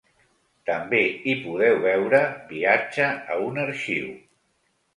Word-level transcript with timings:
També 0.69 1.01
hi 1.31 1.35
podeu 1.43 1.77
veure: 1.85 2.23
Viatge 2.55 3.07
a 3.37 3.41
un 3.51 3.63
arxiu. 3.69 4.13